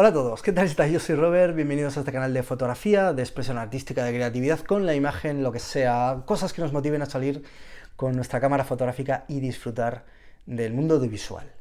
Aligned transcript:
Hola 0.00 0.08
a 0.08 0.12
todos, 0.14 0.40
¿qué 0.40 0.50
tal 0.50 0.64
estáis? 0.64 0.94
Yo 0.94 0.98
soy 0.98 1.14
Robert, 1.14 1.54
bienvenidos 1.54 1.94
a 1.98 2.00
este 2.00 2.10
canal 2.10 2.32
de 2.32 2.42
fotografía, 2.42 3.12
de 3.12 3.20
expresión 3.20 3.58
artística, 3.58 4.02
de 4.02 4.14
creatividad 4.14 4.60
con 4.60 4.86
la 4.86 4.94
imagen, 4.94 5.42
lo 5.42 5.52
que 5.52 5.58
sea, 5.58 6.22
cosas 6.24 6.54
que 6.54 6.62
nos 6.62 6.72
motiven 6.72 7.02
a 7.02 7.04
salir 7.04 7.42
con 7.96 8.16
nuestra 8.16 8.40
cámara 8.40 8.64
fotográfica 8.64 9.26
y 9.28 9.40
disfrutar 9.40 10.06
del 10.46 10.72
mundo 10.72 10.94
audiovisual. 10.94 11.52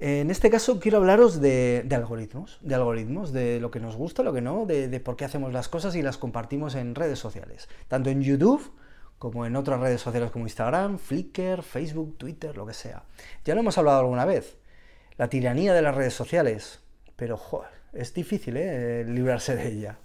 En 0.00 0.30
este 0.30 0.50
caso 0.50 0.78
quiero 0.80 0.98
hablaros 0.98 1.40
de, 1.40 1.88
algoritmos, 1.90 2.58
de 2.60 2.74
algoritmos, 2.74 3.32
de 3.32 3.58
lo 3.58 3.70
que 3.70 3.80
nos 3.80 3.96
gusta, 3.96 4.22
lo 4.22 4.34
que 4.34 4.42
no, 4.42 4.66
de, 4.66 4.88
de 4.88 5.00
por 5.00 5.16
qué 5.16 5.24
hacemos 5.24 5.54
las 5.54 5.70
cosas 5.70 5.96
y 5.96 6.02
las 6.02 6.18
compartimos 6.18 6.74
en 6.74 6.94
redes 6.94 7.18
sociales, 7.18 7.70
tanto 7.88 8.10
en 8.10 8.20
YouTube 8.20 8.70
como 9.18 9.46
en 9.46 9.56
otras 9.56 9.80
redes 9.80 10.02
sociales 10.02 10.30
como 10.30 10.44
Instagram, 10.44 10.98
Flickr, 10.98 11.62
Facebook, 11.62 12.18
Twitter, 12.18 12.54
lo 12.54 12.66
que 12.66 12.74
sea. 12.74 13.04
Ya 13.46 13.54
lo 13.54 13.62
hemos 13.62 13.78
hablado 13.78 14.00
alguna 14.00 14.26
vez, 14.26 14.58
la 15.16 15.30
tiranía 15.30 15.72
de 15.72 15.80
las 15.80 15.94
redes 15.94 16.12
sociales, 16.12 16.80
pero 17.16 17.38
joder, 17.38 17.77
es 17.92 18.14
difícil 18.14 18.56
¿eh? 18.56 19.04
librarse 19.06 19.56
de 19.56 19.68
ella. 19.68 19.98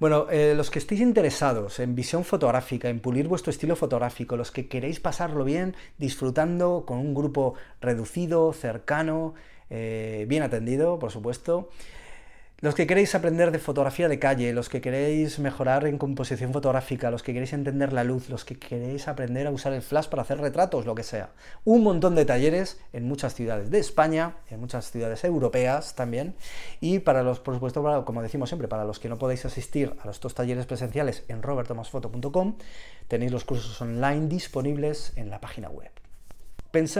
Bueno, 0.00 0.26
eh, 0.30 0.54
los 0.56 0.70
que 0.70 0.78
estéis 0.78 1.00
interesados 1.00 1.80
en 1.80 1.96
visión 1.96 2.24
fotográfica, 2.24 2.88
en 2.88 3.00
pulir 3.00 3.26
vuestro 3.26 3.50
estilo 3.50 3.74
fotográfico, 3.74 4.36
los 4.36 4.52
que 4.52 4.68
queréis 4.68 5.00
pasarlo 5.00 5.42
bien 5.42 5.74
disfrutando 5.98 6.84
con 6.86 6.98
un 6.98 7.14
grupo 7.14 7.54
reducido, 7.80 8.52
cercano, 8.52 9.34
eh, 9.70 10.24
bien 10.28 10.44
atendido, 10.44 11.00
por 11.00 11.10
supuesto, 11.10 11.68
los 12.60 12.74
que 12.74 12.88
queréis 12.88 13.14
aprender 13.14 13.52
de 13.52 13.60
fotografía 13.60 14.08
de 14.08 14.18
calle, 14.18 14.52
los 14.52 14.68
que 14.68 14.80
queréis 14.80 15.38
mejorar 15.38 15.86
en 15.86 15.96
composición 15.96 16.52
fotográfica, 16.52 17.08
los 17.08 17.22
que 17.22 17.32
queréis 17.32 17.52
entender 17.52 17.92
la 17.92 18.02
luz, 18.02 18.28
los 18.28 18.44
que 18.44 18.58
queréis 18.58 19.06
aprender 19.06 19.46
a 19.46 19.52
usar 19.52 19.72
el 19.74 19.82
flash 19.82 20.08
para 20.08 20.22
hacer 20.22 20.40
retratos, 20.40 20.84
lo 20.84 20.96
que 20.96 21.04
sea. 21.04 21.30
Un 21.64 21.84
montón 21.84 22.16
de 22.16 22.24
talleres 22.24 22.80
en 22.92 23.06
muchas 23.06 23.36
ciudades 23.36 23.70
de 23.70 23.78
España, 23.78 24.38
en 24.50 24.58
muchas 24.58 24.90
ciudades 24.90 25.22
europeas 25.22 25.94
también. 25.94 26.34
Y 26.80 26.98
para 26.98 27.22
los, 27.22 27.38
por 27.38 27.54
supuesto, 27.54 28.04
como 28.04 28.22
decimos 28.22 28.48
siempre, 28.48 28.66
para 28.66 28.84
los 28.84 28.98
que 28.98 29.08
no 29.08 29.18
podéis 29.18 29.44
asistir 29.44 29.94
a 30.02 30.10
estos 30.10 30.34
talleres 30.34 30.66
presenciales 30.66 31.22
en 31.28 31.42
robertomasfoto.com, 31.42 32.56
tenéis 33.06 33.30
los 33.30 33.44
cursos 33.44 33.80
online 33.80 34.26
disponibles 34.26 35.12
en 35.14 35.30
la 35.30 35.40
página 35.40 35.68
web. 35.68 35.92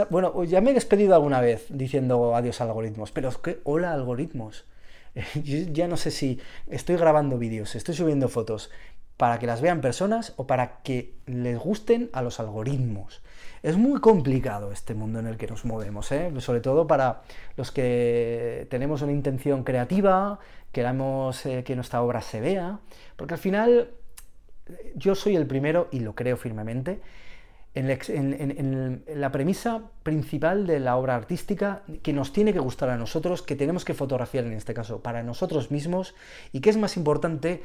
bueno, 0.09 0.41
ya 0.45 0.61
me 0.61 0.71
he 0.71 0.73
despedido 0.73 1.15
alguna 1.15 1.41
vez 1.41 1.65
diciendo 1.67 2.33
adiós 2.33 2.61
algoritmos, 2.61 3.11
pero 3.11 3.27
es 3.27 3.37
que 3.37 3.59
hola 3.65 3.91
algoritmos. 3.91 4.63
ya 5.43 5.87
no 5.87 5.97
sé 5.97 6.11
si 6.11 6.39
estoy 6.67 6.97
grabando 6.97 7.37
vídeos, 7.37 7.75
estoy 7.75 7.95
subiendo 7.95 8.29
fotos 8.29 8.69
para 9.17 9.37
que 9.37 9.47
las 9.47 9.59
vean 9.59 9.81
personas 9.81 10.33
o 10.37 10.47
para 10.47 10.81
que 10.81 11.13
les 11.25 11.59
gusten 11.59 12.09
a 12.13 12.21
los 12.21 12.39
algoritmos. 12.39 13.21
Es 13.63 13.75
muy 13.75 13.99
complicado 13.99 14.71
este 14.71 14.93
mundo 14.93 15.19
en 15.19 15.27
el 15.27 15.35
que 15.35 15.47
nos 15.47 15.65
movemos, 15.65 16.09
¿eh? 16.13 16.31
sobre 16.39 16.61
todo 16.61 16.87
para 16.87 17.23
los 17.57 17.71
que 17.71 18.65
tenemos 18.69 19.01
una 19.01 19.11
intención 19.11 19.65
creativa, 19.65 20.39
queramos 20.71 21.45
eh, 21.45 21.65
que 21.65 21.75
nuestra 21.75 22.01
obra 22.01 22.21
se 22.21 22.39
vea, 22.39 22.79
porque 23.17 23.33
al 23.33 23.39
final 23.41 23.89
yo 24.95 25.15
soy 25.15 25.35
el 25.35 25.47
primero, 25.47 25.89
y 25.91 25.99
lo 25.99 26.15
creo 26.15 26.37
firmemente, 26.37 27.01
en, 27.75 29.03
la 29.15 29.31
premisa 29.31 29.83
principal 30.03 30.65
de 30.65 30.79
la 30.79 30.97
obra 30.97 31.15
artística 31.15 31.83
que 32.01 32.13
nos 32.13 32.33
tiene 32.33 32.53
que 32.53 32.59
gustar 32.59 32.89
a 32.89 32.97
nosotros, 32.97 33.41
que 33.41 33.55
tenemos 33.55 33.85
que 33.85 33.93
fotografiar 33.93 34.45
en 34.45 34.53
este 34.53 34.73
caso 34.73 35.01
para 35.01 35.23
nosotros 35.23 35.71
mismos 35.71 36.15
y 36.51 36.61
que 36.61 36.71
es 36.71 36.77
más 36.77 36.97
importante 36.97 37.61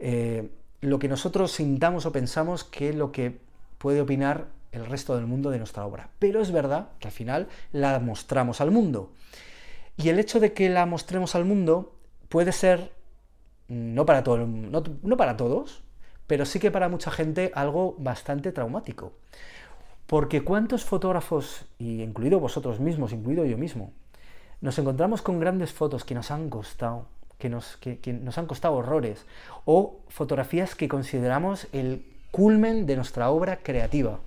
eh, 0.00 0.50
lo 0.80 0.98
que 0.98 1.08
nosotros 1.08 1.52
sintamos 1.52 2.04
o 2.04 2.12
pensamos 2.12 2.64
que 2.64 2.92
lo 2.92 3.12
que 3.12 3.38
puede 3.78 4.00
opinar 4.00 4.46
el 4.72 4.86
resto 4.86 5.14
del 5.14 5.26
mundo 5.26 5.50
de 5.50 5.58
nuestra 5.58 5.86
obra. 5.86 6.10
Pero 6.18 6.40
es 6.40 6.50
verdad 6.50 6.88
que 6.98 7.08
al 7.08 7.12
final 7.12 7.48
la 7.72 8.00
mostramos 8.00 8.60
al 8.60 8.72
mundo. 8.72 9.12
Y 9.96 10.08
el 10.08 10.18
hecho 10.18 10.40
de 10.40 10.52
que 10.52 10.68
la 10.68 10.84
mostremos 10.84 11.36
al 11.36 11.44
mundo 11.44 11.94
puede 12.28 12.50
ser, 12.50 12.90
no 13.68 14.04
para, 14.04 14.24
todo, 14.24 14.44
no 14.46 15.16
para 15.16 15.36
todos, 15.36 15.83
pero 16.26 16.44
sí 16.46 16.58
que 16.58 16.70
para 16.70 16.88
mucha 16.88 17.10
gente 17.10 17.52
algo 17.54 17.96
bastante 17.98 18.52
traumático. 18.52 19.12
Porque 20.06 20.42
cuántos 20.42 20.84
fotógrafos, 20.84 21.64
y 21.78 22.02
incluido 22.02 22.40
vosotros 22.40 22.80
mismos, 22.80 23.12
incluido 23.12 23.44
yo 23.44 23.56
mismo, 23.56 23.92
nos 24.60 24.78
encontramos 24.78 25.22
con 25.22 25.40
grandes 25.40 25.72
fotos 25.72 26.04
que 26.04 26.14
nos 26.14 26.30
han 26.30 26.50
costado, 26.50 27.06
que 27.38 27.48
nos, 27.48 27.76
que, 27.78 28.00
nos 28.12 28.38
han 28.38 28.46
costado 28.46 28.74
horrores, 28.74 29.26
o 29.64 30.00
fotografías 30.08 30.74
que 30.74 30.88
consideramos 30.88 31.68
el 31.72 32.04
culmen 32.30 32.86
de 32.86 32.96
nuestra 32.96 33.30
obra 33.30 33.58
creativa. 33.58 34.20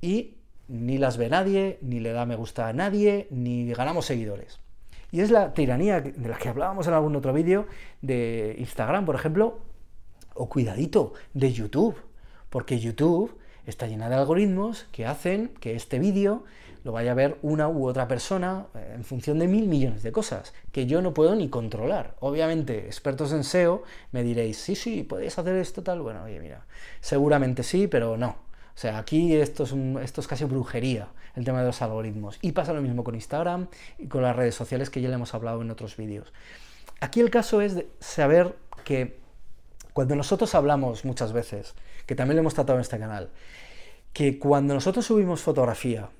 Y 0.00 0.34
ni 0.68 0.98
las 0.98 1.16
ve 1.16 1.28
nadie, 1.28 1.78
ni 1.82 2.00
le 2.00 2.12
da 2.12 2.26
me 2.26 2.36
gusta 2.36 2.68
a 2.68 2.72
nadie, 2.72 3.26
ni 3.30 3.72
ganamos 3.72 4.06
seguidores. 4.06 4.58
Y 5.10 5.20
es 5.20 5.30
la 5.30 5.52
tiranía 5.52 6.00
de 6.00 6.28
la 6.28 6.38
que 6.38 6.48
hablábamos 6.48 6.86
en 6.86 6.94
algún 6.94 7.14
otro 7.14 7.32
vídeo 7.32 7.66
de 8.00 8.56
Instagram, 8.58 9.04
por 9.04 9.14
ejemplo, 9.14 9.60
o 10.34 10.48
cuidadito, 10.48 11.14
de 11.34 11.52
YouTube, 11.52 11.96
porque 12.50 12.78
YouTube 12.78 13.36
está 13.66 13.86
llena 13.86 14.08
de 14.08 14.16
algoritmos 14.16 14.86
que 14.92 15.06
hacen 15.06 15.48
que 15.60 15.74
este 15.74 15.98
vídeo 15.98 16.44
lo 16.84 16.92
vaya 16.92 17.12
a 17.12 17.14
ver 17.14 17.38
una 17.42 17.68
u 17.68 17.86
otra 17.86 18.08
persona 18.08 18.66
eh, 18.74 18.92
en 18.96 19.04
función 19.04 19.38
de 19.38 19.46
mil 19.46 19.68
millones 19.68 20.02
de 20.02 20.10
cosas 20.12 20.52
que 20.72 20.86
yo 20.86 21.00
no 21.00 21.14
puedo 21.14 21.34
ni 21.34 21.48
controlar. 21.48 22.16
Obviamente, 22.20 22.86
expertos 22.86 23.32
en 23.32 23.44
SEO 23.44 23.84
me 24.10 24.22
diréis, 24.22 24.58
sí, 24.58 24.74
sí, 24.74 25.02
podéis 25.04 25.38
hacer 25.38 25.56
esto 25.56 25.82
tal. 25.82 26.00
Bueno, 26.00 26.24
oye, 26.24 26.40
mira, 26.40 26.66
seguramente 27.00 27.62
sí, 27.62 27.86
pero 27.86 28.16
no. 28.16 28.30
O 28.74 28.78
sea, 28.78 28.98
aquí 28.98 29.34
esto 29.36 29.64
es, 29.64 29.72
esto 30.02 30.20
es 30.22 30.26
casi 30.26 30.44
brujería, 30.44 31.08
el 31.36 31.44
tema 31.44 31.60
de 31.60 31.66
los 31.66 31.82
algoritmos. 31.82 32.38
Y 32.42 32.52
pasa 32.52 32.72
lo 32.72 32.82
mismo 32.82 33.04
con 33.04 33.14
Instagram 33.14 33.68
y 33.98 34.06
con 34.06 34.22
las 34.22 34.34
redes 34.34 34.54
sociales 34.54 34.90
que 34.90 35.00
ya 35.00 35.08
le 35.08 35.14
hemos 35.14 35.34
hablado 35.34 35.62
en 35.62 35.70
otros 35.70 35.96
vídeos. 35.96 36.32
Aquí 37.00 37.20
el 37.20 37.30
caso 37.30 37.60
es 37.60 37.74
de 37.74 37.88
saber 38.00 38.56
que 38.84 39.21
cuando 39.92 40.16
nosotros 40.16 40.54
hablamos 40.54 41.04
muchas 41.04 41.32
veces, 41.32 41.74
que 42.06 42.14
también 42.14 42.36
lo 42.36 42.40
hemos 42.40 42.54
tratado 42.54 42.78
en 42.78 42.82
este 42.82 42.98
canal, 42.98 43.30
que 44.12 44.38
cuando 44.38 44.74
nosotros 44.74 45.06
subimos 45.06 45.42
fotografía, 45.42 46.10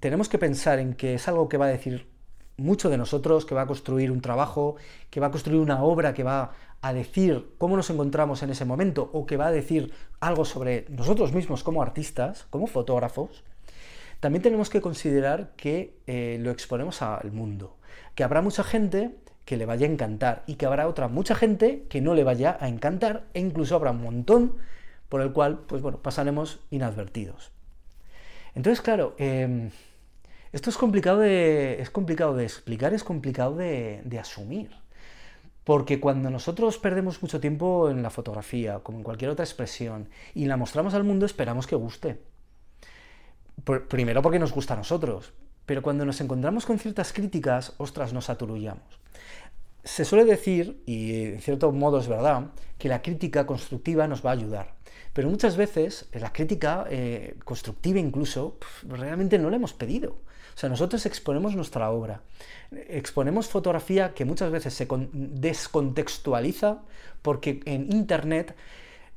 tenemos 0.00 0.28
que 0.28 0.38
pensar 0.38 0.78
en 0.78 0.94
que 0.94 1.14
es 1.14 1.28
algo 1.28 1.48
que 1.48 1.56
va 1.56 1.66
a 1.66 1.68
decir 1.68 2.08
mucho 2.56 2.90
de 2.90 2.98
nosotros, 2.98 3.44
que 3.44 3.54
va 3.54 3.62
a 3.62 3.66
construir 3.66 4.10
un 4.10 4.20
trabajo, 4.20 4.76
que 5.10 5.20
va 5.20 5.28
a 5.28 5.30
construir 5.30 5.60
una 5.60 5.82
obra, 5.82 6.14
que 6.14 6.22
va 6.22 6.52
a 6.80 6.92
decir 6.92 7.54
cómo 7.58 7.76
nos 7.76 7.90
encontramos 7.90 8.42
en 8.42 8.50
ese 8.50 8.64
momento, 8.64 9.10
o 9.12 9.26
que 9.26 9.36
va 9.36 9.46
a 9.46 9.52
decir 9.52 9.92
algo 10.20 10.44
sobre 10.44 10.86
nosotros 10.88 11.32
mismos 11.32 11.62
como 11.62 11.82
artistas, 11.82 12.46
como 12.50 12.66
fotógrafos, 12.66 13.44
también 14.20 14.42
tenemos 14.42 14.70
que 14.70 14.80
considerar 14.80 15.52
que 15.56 15.98
eh, 16.06 16.38
lo 16.40 16.50
exponemos 16.50 17.02
al 17.02 17.32
mundo, 17.32 17.76
que 18.14 18.24
habrá 18.24 18.42
mucha 18.42 18.62
gente 18.62 19.16
que 19.44 19.56
le 19.56 19.66
vaya 19.66 19.86
a 19.86 19.90
encantar 19.90 20.42
y 20.46 20.54
que 20.54 20.66
habrá 20.66 20.86
otra 20.88 21.08
mucha 21.08 21.34
gente 21.34 21.86
que 21.88 22.00
no 22.00 22.14
le 22.14 22.24
vaya 22.24 22.56
a 22.60 22.68
encantar 22.68 23.24
e 23.34 23.40
incluso 23.40 23.74
habrá 23.74 23.90
un 23.90 24.02
montón 24.02 24.56
por 25.08 25.20
el 25.20 25.32
cual 25.32 25.60
pues 25.66 25.82
bueno, 25.82 25.98
pasaremos 25.98 26.60
inadvertidos. 26.70 27.50
Entonces, 28.54 28.80
claro, 28.80 29.14
em, 29.18 29.70
esto 30.52 30.70
es 30.70 30.76
complicado, 30.76 31.20
de, 31.20 31.80
es 31.80 31.90
complicado 31.90 32.36
de 32.36 32.44
explicar, 32.44 32.94
es 32.94 33.04
complicado 33.04 33.56
de, 33.56 34.02
de 34.04 34.18
asumir. 34.18 34.70
Porque 35.64 36.00
cuando 36.00 36.28
nosotros 36.30 36.78
perdemos 36.78 37.22
mucho 37.22 37.40
tiempo 37.40 37.88
en 37.88 38.02
la 38.02 38.10
fotografía, 38.10 38.80
como 38.80 38.98
en 38.98 39.04
cualquier 39.04 39.30
otra 39.30 39.44
expresión, 39.44 40.08
y 40.34 40.46
la 40.46 40.56
mostramos 40.56 40.94
al 40.94 41.04
mundo, 41.04 41.24
esperamos 41.24 41.66
que 41.66 41.76
guste. 41.76 42.20
primero 43.88 44.22
porque 44.22 44.38
nos 44.38 44.52
gusta 44.52 44.74
a 44.74 44.76
nosotros, 44.76 45.32
pero 45.66 45.82
cuando 45.82 46.04
nos 46.04 46.20
encontramos 46.20 46.66
con 46.66 46.78
ciertas 46.78 47.12
críticas, 47.12 47.74
ostras, 47.78 48.12
nos 48.12 48.30
aturullamos. 48.30 49.00
Se 49.84 50.04
suele 50.04 50.24
decir, 50.24 50.82
y 50.86 51.24
en 51.24 51.40
cierto 51.40 51.72
modo 51.72 51.98
es 51.98 52.08
verdad, 52.08 52.50
que 52.78 52.88
la 52.88 53.02
crítica 53.02 53.46
constructiva 53.46 54.06
nos 54.06 54.24
va 54.24 54.30
a 54.30 54.34
ayudar. 54.34 54.74
Pero 55.12 55.28
muchas 55.28 55.56
veces 55.56 56.08
la 56.12 56.32
crítica 56.32 56.86
eh, 56.88 57.36
constructiva 57.44 57.98
incluso 57.98 58.58
realmente 58.88 59.38
no 59.38 59.50
la 59.50 59.56
hemos 59.56 59.74
pedido. 59.74 60.18
O 60.54 60.58
sea, 60.58 60.68
nosotros 60.68 61.06
exponemos 61.06 61.56
nuestra 61.56 61.90
obra, 61.90 62.22
exponemos 62.88 63.48
fotografía 63.48 64.12
que 64.12 64.24
muchas 64.24 64.50
veces 64.50 64.74
se 64.74 64.86
descontextualiza 65.12 66.82
porque 67.22 67.60
en 67.64 67.90
Internet 67.90 68.54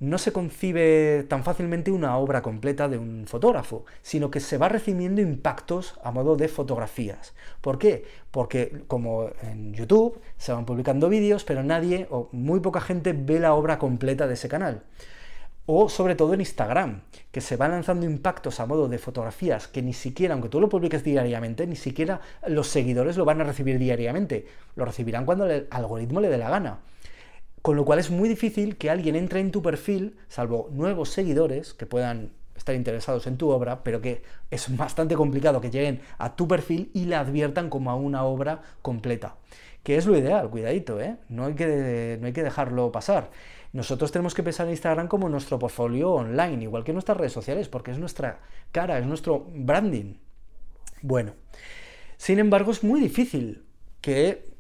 no 0.05 0.17
se 0.17 0.31
concibe 0.31 1.25
tan 1.27 1.43
fácilmente 1.43 1.91
una 1.91 2.17
obra 2.17 2.41
completa 2.41 2.87
de 2.87 2.97
un 2.97 3.25
fotógrafo, 3.27 3.85
sino 4.01 4.29
que 4.29 4.39
se 4.39 4.57
va 4.57 4.69
recibiendo 4.69 5.21
impactos 5.21 5.99
a 6.03 6.11
modo 6.11 6.35
de 6.35 6.47
fotografías. 6.47 7.33
¿Por 7.61 7.79
qué? 7.79 8.05
Porque 8.31 8.83
como 8.87 9.29
en 9.41 9.73
YouTube 9.73 10.19
se 10.37 10.53
van 10.53 10.65
publicando 10.65 11.09
vídeos, 11.09 11.43
pero 11.43 11.63
nadie 11.63 12.07
o 12.11 12.29
muy 12.31 12.59
poca 12.59 12.81
gente 12.81 13.13
ve 13.13 13.39
la 13.39 13.53
obra 13.53 13.79
completa 13.79 14.27
de 14.27 14.35
ese 14.35 14.47
canal. 14.47 14.83
O 15.65 15.89
sobre 15.89 16.13
todo 16.13 16.35
en 16.35 16.41
Instagram, 16.41 17.01
que 17.31 17.41
se 17.41 17.57
van 17.57 17.71
lanzando 17.71 18.05
impactos 18.05 18.59
a 18.59 18.67
modo 18.67 18.87
de 18.87 18.99
fotografías 18.99 19.67
que 19.67 19.81
ni 19.81 19.93
siquiera, 19.93 20.35
aunque 20.35 20.49
tú 20.49 20.61
lo 20.61 20.69
publiques 20.69 21.03
diariamente, 21.03 21.65
ni 21.65 21.75
siquiera 21.75 22.21
los 22.47 22.67
seguidores 22.67 23.17
lo 23.17 23.25
van 23.25 23.41
a 23.41 23.45
recibir 23.45 23.79
diariamente. 23.79 24.45
Lo 24.75 24.85
recibirán 24.85 25.25
cuando 25.25 25.47
el 25.47 25.67
algoritmo 25.71 26.19
le 26.19 26.29
dé 26.29 26.37
la 26.37 26.51
gana. 26.51 26.79
Con 27.65 27.77
lo 27.77 27.83
cual 27.83 27.97
es 27.97 28.11
muy 28.11 28.29
difícil 28.29 28.77
que 28.77 28.91
alguien 28.91 29.15
entre 29.15 29.39
en 29.39 29.49
tu 29.49 29.63
perfil, 29.63 30.17
salvo 30.27 30.69
nuevos 30.71 31.09
seguidores 31.09 31.73
que 31.73 31.87
puedan 31.87 32.31
estar 32.55 32.75
interesados 32.75 33.25
en 33.25 33.37
tu 33.37 33.49
obra, 33.49 33.83
pero 33.83 34.01
que 34.01 34.21
es 34.51 34.77
bastante 34.77 35.15
complicado 35.15 35.59
que 35.61 35.71
lleguen 35.71 35.99
a 36.19 36.35
tu 36.35 36.47
perfil 36.47 36.91
y 36.93 37.05
la 37.05 37.21
adviertan 37.21 37.71
como 37.71 37.89
a 37.89 37.95
una 37.95 38.23
obra 38.23 38.61
completa. 38.83 39.37
que 39.81 39.97
es 39.97 40.05
lo 40.05 40.15
ideal, 40.15 40.47
cuidadito, 40.51 41.01
¿eh? 41.01 41.17
No 41.27 41.45
hay 41.45 41.55
que, 41.55 42.19
no 42.21 42.27
hay 42.27 42.33
que 42.33 42.43
dejarlo 42.43 42.91
pasar. 42.91 43.31
Nosotros 43.73 44.11
tenemos 44.11 44.35
que 44.35 44.43
pensar 44.43 44.67
en 44.67 44.73
Instagram 44.73 45.07
como 45.07 45.27
nuestro 45.27 45.57
portfolio 45.57 46.11
online, 46.11 46.61
igual 46.61 46.83
que 46.83 46.93
nuestras 46.93 47.17
redes 47.17 47.33
sociales, 47.33 47.67
porque 47.67 47.89
es 47.89 47.97
nuestra 47.97 48.41
cara, 48.71 48.99
es 48.99 49.07
nuestro 49.07 49.43
branding. 49.55 50.17
Bueno, 51.01 51.33
sin 52.17 52.37
embargo, 52.37 52.69
es 52.69 52.83
muy 52.83 53.01
difícil 53.01 53.65
que 54.01 54.54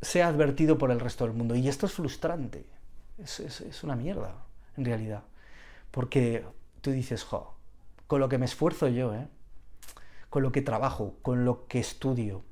sea 0.00 0.28
advertido 0.28 0.78
por 0.78 0.90
el 0.90 1.00
resto 1.00 1.24
del 1.24 1.34
mundo. 1.34 1.54
Y 1.54 1.68
esto 1.68 1.86
es 1.86 1.92
frustrante. 1.92 2.66
Es, 3.18 3.82
una 3.82 3.96
mierda, 3.96 4.34
en 4.76 4.84
realidad. 4.84 5.24
Porque 5.90 6.44
tú 6.80 6.90
dices, 6.90 7.24
jo, 7.24 7.54
con 8.06 8.20
lo 8.20 8.28
que 8.28 8.38
me 8.38 8.46
esfuerzo 8.46 8.88
yo, 8.88 9.14
¿eh? 9.14 9.26
con 10.30 10.42
lo 10.42 10.52
que 10.52 10.62
trabajo, 10.62 11.16
con 11.22 11.44
lo 11.44 11.66
que 11.66 11.80
estudio, 11.80 12.42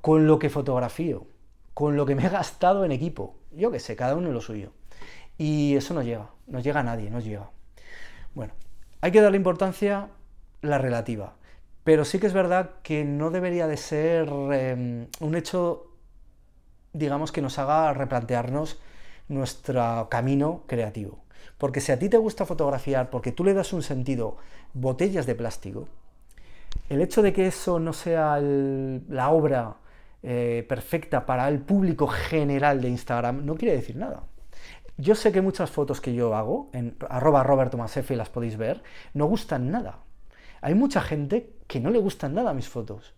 con 0.00 0.26
lo 0.26 0.38
que 0.38 0.48
fotografío, 0.48 1.26
con 1.74 1.96
lo 1.96 2.06
que 2.06 2.14
me 2.14 2.26
he 2.26 2.28
gastado 2.28 2.84
en 2.84 2.92
equipo, 2.92 3.36
yo 3.52 3.70
qué 3.70 3.80
sé, 3.80 3.96
cada 3.96 4.14
uno 4.16 4.30
lo 4.30 4.40
suyo. 4.40 4.72
Y 5.36 5.74
eso 5.76 5.94
no 5.94 6.02
llega, 6.02 6.30
no 6.46 6.60
llega 6.60 6.80
a 6.80 6.84
nadie, 6.84 7.10
no 7.10 7.20
llega. 7.20 7.50
Bueno, 8.34 8.52
hay 9.00 9.10
que 9.10 9.20
darle 9.20 9.36
importancia 9.36 10.08
la 10.62 10.78
relativa, 10.78 11.34
pero 11.84 12.04
sí 12.04 12.18
que 12.18 12.26
es 12.26 12.32
verdad 12.32 12.70
que 12.82 13.04
no 13.04 13.30
debería 13.30 13.66
de 13.66 13.76
ser 13.76 14.28
em, 14.52 15.08
un 15.20 15.34
hecho 15.34 15.89
digamos, 16.92 17.32
que 17.32 17.42
nos 17.42 17.58
haga 17.58 17.92
replantearnos 17.92 18.78
nuestro 19.28 20.08
camino 20.10 20.62
creativo. 20.66 21.18
Porque 21.58 21.80
si 21.80 21.92
a 21.92 21.98
ti 21.98 22.08
te 22.08 22.16
gusta 22.16 22.46
fotografiar, 22.46 23.10
porque 23.10 23.32
tú 23.32 23.44
le 23.44 23.54
das 23.54 23.72
un 23.72 23.82
sentido, 23.82 24.36
botellas 24.72 25.26
de 25.26 25.34
plástico, 25.34 25.88
el 26.88 27.00
hecho 27.00 27.22
de 27.22 27.32
que 27.32 27.46
eso 27.46 27.78
no 27.78 27.92
sea 27.92 28.40
la 28.40 29.30
obra 29.30 29.76
eh, 30.22 30.66
perfecta 30.68 31.24
para 31.24 31.48
el 31.48 31.60
público 31.60 32.06
general 32.06 32.80
de 32.82 32.90
Instagram 32.90 33.46
no 33.46 33.56
quiere 33.56 33.76
decir 33.76 33.96
nada. 33.96 34.24
Yo 34.98 35.14
sé 35.14 35.32
que 35.32 35.40
muchas 35.40 35.70
fotos 35.70 36.00
que 36.00 36.12
yo 36.12 36.34
hago, 36.34 36.68
en 36.74 36.94
arroba 37.08 37.70
y 38.10 38.14
las 38.14 38.28
podéis 38.28 38.58
ver, 38.58 38.82
no 39.14 39.24
gustan 39.26 39.70
nada. 39.70 40.00
Hay 40.60 40.74
mucha 40.74 41.00
gente 41.00 41.54
que 41.66 41.80
no 41.80 41.88
le 41.88 41.98
gustan 41.98 42.34
nada 42.34 42.52
mis 42.52 42.68
fotos. 42.68 43.14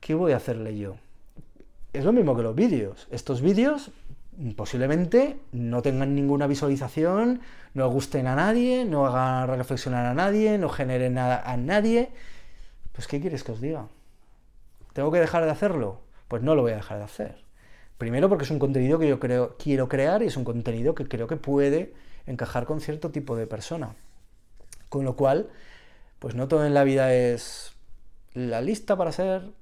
¿Qué 0.00 0.14
voy 0.14 0.32
a 0.32 0.36
hacerle 0.36 0.78
yo? 0.78 0.96
Es 1.92 2.04
lo 2.04 2.12
mismo 2.12 2.36
que 2.36 2.42
los 2.42 2.54
vídeos. 2.54 3.06
Estos 3.10 3.40
vídeos 3.42 3.90
posiblemente 4.56 5.38
no 5.52 5.82
tengan 5.82 6.14
ninguna 6.14 6.46
visualización, 6.46 7.40
no 7.74 7.88
gusten 7.90 8.26
a 8.26 8.34
nadie, 8.34 8.84
no 8.84 9.06
hagan 9.06 9.58
reflexionar 9.58 10.06
a 10.06 10.14
nadie, 10.14 10.58
no 10.58 10.68
generen 10.68 11.14
nada 11.14 11.42
a 11.44 11.56
nadie. 11.56 12.10
Pues 12.92 13.06
¿qué 13.06 13.20
quieres 13.20 13.44
que 13.44 13.52
os 13.52 13.60
diga? 13.60 13.88
¿Tengo 14.94 15.10
que 15.10 15.20
dejar 15.20 15.44
de 15.44 15.50
hacerlo? 15.50 16.00
Pues 16.28 16.42
no 16.42 16.54
lo 16.54 16.62
voy 16.62 16.72
a 16.72 16.76
dejar 16.76 16.98
de 16.98 17.04
hacer. 17.04 17.44
Primero 17.98 18.28
porque 18.28 18.44
es 18.44 18.50
un 18.50 18.58
contenido 18.58 18.98
que 18.98 19.08
yo 19.08 19.20
creo, 19.20 19.56
quiero 19.58 19.88
crear 19.88 20.22
y 20.22 20.26
es 20.26 20.36
un 20.36 20.44
contenido 20.44 20.94
que 20.94 21.06
creo 21.06 21.26
que 21.26 21.36
puede 21.36 21.94
encajar 22.26 22.64
con 22.64 22.80
cierto 22.80 23.10
tipo 23.10 23.36
de 23.36 23.46
persona. 23.46 23.94
Con 24.88 25.04
lo 25.04 25.14
cual, 25.14 25.50
pues 26.18 26.34
no 26.34 26.48
todo 26.48 26.66
en 26.66 26.74
la 26.74 26.84
vida 26.84 27.14
es 27.14 27.74
la 28.34 28.60
lista 28.60 28.96
para 28.96 29.12
ser 29.12 29.42
Mm, 29.42 29.61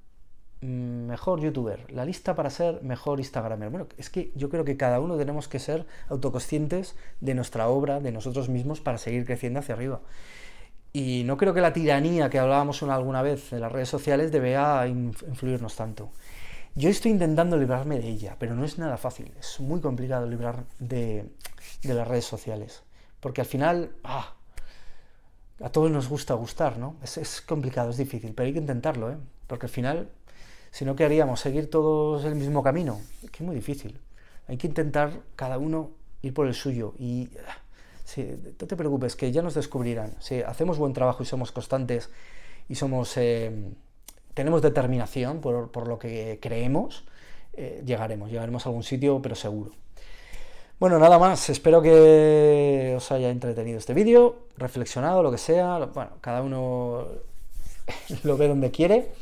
mejor 0.62 1.40
youtuber, 1.40 1.90
la 1.90 2.04
lista 2.04 2.34
para 2.34 2.50
ser 2.50 2.82
mejor 2.82 3.18
instagramer. 3.18 3.70
Bueno, 3.70 3.86
es 3.96 4.10
que 4.10 4.32
yo 4.34 4.50
creo 4.50 4.64
que 4.64 4.76
cada 4.76 5.00
uno 5.00 5.16
tenemos 5.16 5.48
que 5.48 5.58
ser 5.58 5.86
autoconscientes 6.08 6.96
de 7.20 7.34
nuestra 7.34 7.68
obra, 7.68 8.00
de 8.00 8.12
nosotros 8.12 8.48
mismos, 8.48 8.80
para 8.80 8.98
seguir 8.98 9.24
creciendo 9.24 9.60
hacia 9.60 9.74
arriba. 9.74 10.00
Y 10.92 11.22
no 11.24 11.36
creo 11.36 11.54
que 11.54 11.60
la 11.60 11.72
tiranía 11.72 12.28
que 12.30 12.38
hablábamos 12.38 12.82
una, 12.82 12.94
alguna 12.94 13.22
vez 13.22 13.52
en 13.52 13.60
las 13.60 13.72
redes 13.72 13.88
sociales 13.88 14.32
deba 14.32 14.86
influirnos 14.86 15.76
tanto. 15.76 16.10
Yo 16.74 16.88
estoy 16.88 17.12
intentando 17.12 17.56
librarme 17.56 17.98
de 17.98 18.08
ella, 18.08 18.36
pero 18.38 18.54
no 18.54 18.64
es 18.64 18.78
nada 18.78 18.96
fácil. 18.96 19.32
Es 19.38 19.60
muy 19.60 19.80
complicado 19.80 20.26
librar 20.26 20.64
de, 20.78 21.30
las 21.82 22.06
redes 22.06 22.24
sociales. 22.24 22.82
Porque 23.20 23.40
al 23.40 23.46
final, 23.46 23.92
ah, 24.04 24.34
a 25.62 25.68
todos 25.70 25.90
nos 25.90 26.08
gusta 26.08 26.34
gustar, 26.34 26.78
¿no? 26.78 26.96
Es, 27.02 27.18
es 27.18 27.40
complicado, 27.40 27.90
es 27.90 27.96
difícil, 27.96 28.34
pero 28.34 28.46
hay 28.46 28.52
que 28.52 28.60
intentarlo, 28.60 29.10
¿eh? 29.10 29.16
Porque 29.46 29.66
al 29.66 29.70
final 29.70 30.08
si 30.70 30.84
no, 30.84 30.94
¿qué 30.96 31.04
haríamos? 31.04 31.40
¿Seguir 31.40 31.68
todos 31.68 32.24
el 32.24 32.34
mismo 32.34 32.62
camino? 32.62 33.00
Es 33.22 33.30
que 33.30 33.38
es 33.38 33.46
muy 33.46 33.54
difícil. 33.54 33.98
Hay 34.46 34.56
que 34.56 34.66
intentar 34.66 35.12
cada 35.36 35.58
uno 35.58 35.90
ir 36.22 36.34
por 36.34 36.46
el 36.46 36.54
suyo 36.54 36.94
y 36.98 37.28
ah, 37.46 37.58
no 38.16 38.66
te 38.66 38.76
preocupes, 38.76 39.16
que 39.16 39.30
ya 39.32 39.42
nos 39.42 39.54
descubrirán. 39.54 40.14
Si 40.20 40.42
hacemos 40.42 40.78
buen 40.78 40.92
trabajo 40.92 41.22
y 41.22 41.26
somos 41.26 41.52
constantes 41.52 42.10
y 42.68 42.74
somos, 42.74 43.16
eh, 43.16 43.50
tenemos 44.34 44.62
determinación 44.62 45.40
por, 45.40 45.86
lo 45.86 45.98
que 45.98 46.38
creemos, 46.40 47.04
eh, 47.54 47.82
llegaremos, 47.84 48.30
llegaremos 48.30 48.66
a 48.66 48.68
algún 48.68 48.82
sitio, 48.82 49.20
pero 49.22 49.34
seguro. 49.34 49.72
Bueno, 50.78 50.98
nada 50.98 51.18
más, 51.18 51.50
espero 51.50 51.82
que 51.82 52.94
os 52.96 53.12
haya 53.12 53.28
entretenido 53.28 53.78
este 53.78 53.92
vídeo, 53.92 54.46
reflexionado, 54.56 55.22
lo 55.22 55.30
que 55.30 55.36
sea, 55.36 55.78
bueno, 55.92 56.12
cada 56.20 56.42
uno 56.42 57.06
lo 58.24 58.36
ve 58.36 58.48
donde 58.48 58.70
quiere. 58.70 59.12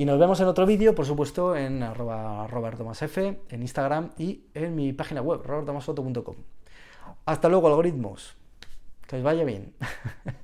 Y 0.00 0.06
nos 0.06 0.18
vemos 0.18 0.40
en 0.40 0.46
otro 0.46 0.64
vídeo, 0.64 0.94
por 0.94 1.04
supuesto, 1.04 1.54
en 1.54 1.82
arroba 1.82 2.46
robertomasf, 2.46 3.18
en 3.18 3.60
Instagram 3.60 4.12
y 4.16 4.44
en 4.54 4.74
mi 4.74 4.94
página 4.94 5.20
web, 5.20 5.42
robertomasfoto.com. 5.44 6.36
Hasta 7.26 7.50
luego, 7.50 7.68
algoritmos. 7.68 8.34
Que 9.06 9.16
os 9.16 9.22
vaya 9.22 9.44
bien. 9.44 9.74